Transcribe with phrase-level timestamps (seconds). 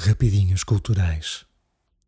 [0.00, 1.44] Rapidinhas culturais.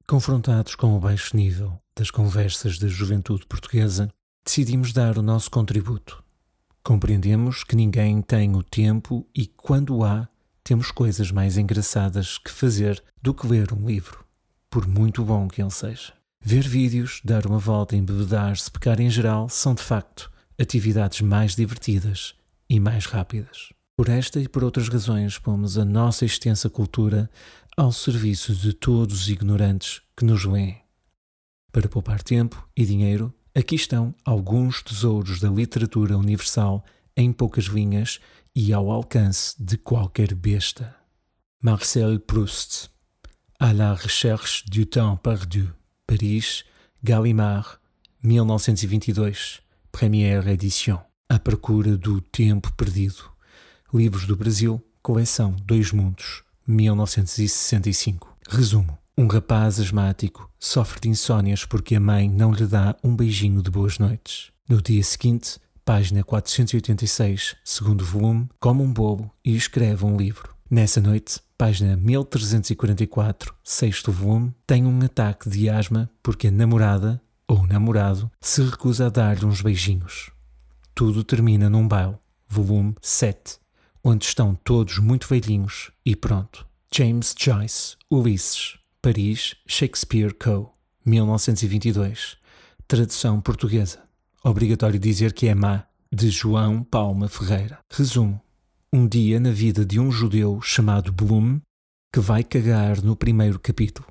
[0.07, 4.09] Confrontados com o baixo nível das conversas da juventude portuguesa,
[4.45, 6.23] decidimos dar o nosso contributo.
[6.85, 10.29] Compreendemos que ninguém tem o tempo e, quando há,
[10.63, 14.25] temos coisas mais engraçadas que fazer do que ler um livro,
[14.71, 16.13] por muito bom que ele seja.
[16.41, 22.37] Ver vídeos, dar uma volta, embebedar-se, pecar em geral são de facto atividades mais divertidas
[22.69, 23.71] e mais rápidas.
[24.01, 27.31] Por esta e por outras razões, pomos a nossa extensa cultura
[27.77, 30.81] ao serviço de todos os ignorantes que nos leem.
[31.71, 36.83] Para poupar tempo e dinheiro, aqui estão alguns tesouros da literatura universal
[37.15, 38.19] em poucas linhas
[38.57, 40.97] e ao alcance de qualquer besta.
[41.63, 42.89] Marcel Proust,
[43.59, 45.75] À la recherche du temps perdu,
[46.07, 46.65] Paris,
[47.05, 47.79] Gallimard,
[48.23, 49.61] 1922,
[49.93, 50.99] première édition.
[51.29, 53.40] À procura do tempo perdido.
[53.93, 58.37] Livros do Brasil, coleção Dois Mundos, 1965.
[58.49, 63.61] Resumo: um rapaz asmático sofre de insónias porque a mãe não lhe dá um beijinho
[63.61, 64.53] de boas noites.
[64.69, 70.55] No dia seguinte, página 486, segundo volume, come um bolo e escreve um livro.
[70.71, 77.67] Nessa noite, página 1344, sexto volume, tem um ataque de asma porque a namorada, ou
[77.67, 80.31] namorado, se recusa a dar-lhe uns beijinhos.
[80.95, 82.17] Tudo termina num baile,
[82.49, 83.60] volume 7,
[84.03, 86.67] onde estão todos muito velhinhos e pronto.
[86.93, 90.73] James Joyce, Ulisses, Paris, Shakespeare Co.,
[91.05, 92.37] 1922.
[92.89, 94.03] Tradução portuguesa.
[94.43, 97.79] Obrigatório dizer que é má, de João Palma Ferreira.
[97.91, 98.41] Resumo:
[98.93, 101.61] Um dia na vida de um judeu chamado Bloom,
[102.13, 104.09] que vai cagar no primeiro capítulo.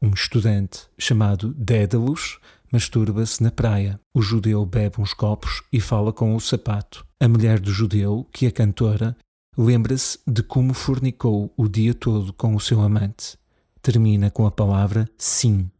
[0.00, 2.38] Um estudante chamado Dédalus
[2.72, 4.00] masturba-se na praia.
[4.14, 7.06] O judeu bebe uns copos e fala com o sapato.
[7.20, 9.16] A mulher do judeu, que é cantora,
[9.56, 13.36] lembra-se de como fornicou o dia todo com o seu amante.
[13.82, 15.70] Termina com a palavra sim,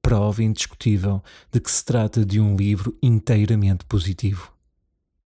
[0.00, 4.52] prova indiscutível de que se trata de um livro inteiramente positivo.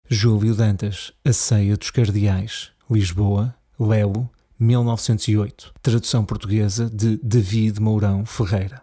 [0.09, 4.29] Júlio Dantas, A Ceia dos Cardeais, Lisboa, Lelo,
[4.59, 5.73] 1908.
[5.81, 8.81] Tradução portuguesa de David Mourão Ferreira.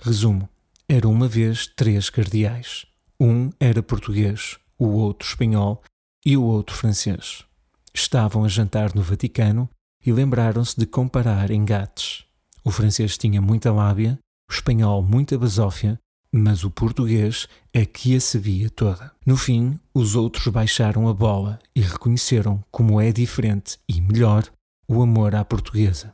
[0.00, 0.48] Resumo:
[0.94, 2.84] Era uma vez três cardeais.
[3.18, 5.82] Um era português, o outro espanhol
[6.22, 7.46] e o outro francês.
[7.94, 9.70] Estavam a jantar no Vaticano
[10.04, 12.26] e lembraram-se de comparar engates.
[12.62, 14.18] O francês tinha muita lábia,
[14.50, 15.98] o espanhol muita basófia,
[16.30, 19.12] mas o português é que a sabia toda.
[19.24, 24.44] No fim, os outros baixaram a bola e reconheceram como é diferente e melhor
[24.86, 26.12] o amor à portuguesa.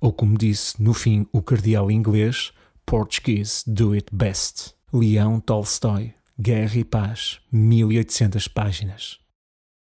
[0.00, 2.50] Ou como disse no fim o cardeal inglês,
[2.86, 4.76] Portuguese do it best.
[4.92, 9.18] Leão Tolstói, Guerra e Paz, 1800 páginas.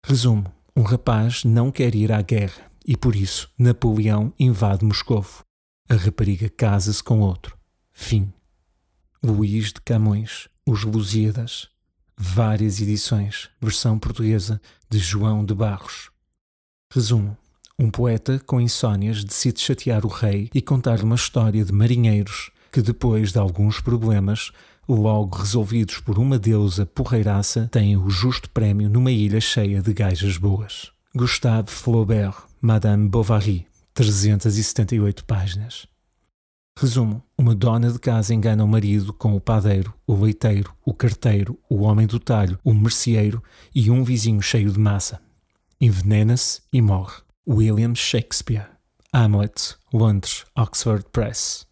[0.05, 5.45] Resumo: um rapaz não quer ir à guerra e por isso Napoleão invade Moscovo.
[5.87, 7.57] A rapariga casa-se com outro.
[7.93, 8.33] Fim.
[9.23, 11.69] Luís de Camões, Os Lusíadas.
[12.17, 16.11] Várias edições, versão portuguesa de João de Barros.
[16.93, 17.37] Resumo:
[17.79, 22.81] um poeta com insónias decide chatear o rei e contar uma história de marinheiros que,
[22.81, 24.51] depois de alguns problemas,
[24.87, 30.37] logo resolvidos por uma deusa porreiraça, têm o justo prémio numa ilha cheia de gajas
[30.37, 30.91] boas.
[31.15, 35.85] Gustave Flaubert, Madame Bovary, 378 páginas.
[36.77, 41.59] Resumo: uma dona de casa engana o marido com o padeiro, o leiteiro, o carteiro,
[41.69, 43.43] o homem do talho, o merceeiro
[43.75, 45.19] e um vizinho cheio de massa.
[45.79, 47.21] Envenena-se e morre.
[47.47, 48.69] William Shakespeare.
[49.13, 51.67] Hamlet, Londres, Oxford Press.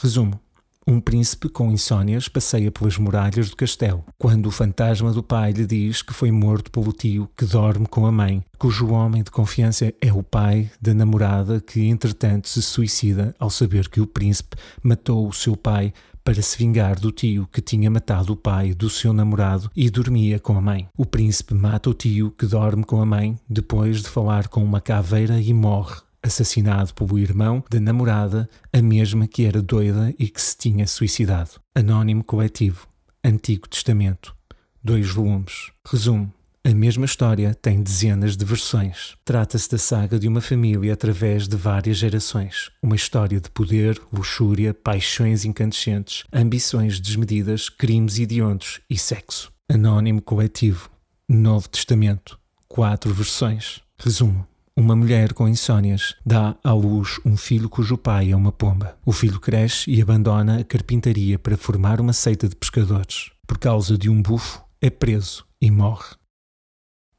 [0.00, 0.38] Resumo:
[0.86, 5.66] um príncipe com insónias passeia pelas muralhas do castelo, quando o fantasma do pai lhe
[5.66, 9.92] diz que foi morto pelo tio que dorme com a mãe, cujo homem de confiança
[10.00, 15.26] é o pai da namorada que, entretanto, se suicida ao saber que o príncipe matou
[15.26, 15.92] o seu pai
[16.22, 20.38] para se vingar do tio que tinha matado o pai do seu namorado e dormia
[20.38, 20.88] com a mãe.
[20.96, 24.80] O príncipe mata o tio que dorme com a mãe depois de falar com uma
[24.80, 30.40] caveira e morre assassinado pelo irmão da namorada, a mesma que era doida e que
[30.40, 31.50] se tinha suicidado.
[31.74, 32.86] Anónimo Coletivo,
[33.24, 34.34] Antigo Testamento,
[34.82, 35.70] dois volumes.
[35.86, 36.32] Resumo:
[36.64, 39.16] a mesma história tem dezenas de versões.
[39.24, 42.70] Trata-se da saga de uma família através de várias gerações.
[42.82, 49.50] Uma história de poder, luxúria, paixões incandescentes, ambições desmedidas, crimes hediondos e sexo.
[49.66, 50.90] Anónimo Coletivo,
[51.26, 52.38] Novo Testamento,
[52.68, 53.80] quatro versões.
[53.98, 54.46] Resumo:
[54.78, 58.96] uma mulher com insónias dá à luz um filho cujo pai é uma pomba.
[59.04, 63.32] O filho cresce e abandona a carpintaria para formar uma seita de pescadores.
[63.44, 66.14] Por causa de um bufo, é preso e morre.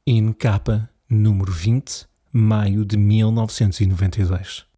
[0.06, 4.69] In capa, número 20, maio de 1992.